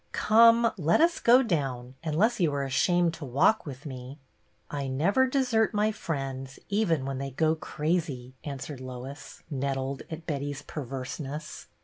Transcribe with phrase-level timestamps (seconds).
[0.13, 4.17] "Come, let us go down, unless you are ashamed to walk with me.""
[4.71, 10.63] I never desert my friends, even when they go crazy," answered Lois, nettled at Betty's
[10.63, 11.67] perverseness.